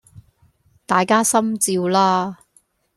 [0.87, 2.39] 大家心照啦